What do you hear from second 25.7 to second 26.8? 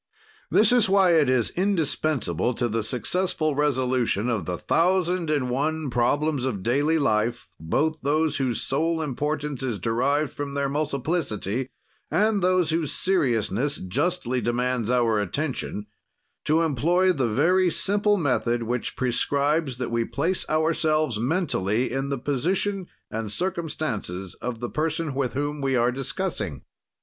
are discussing.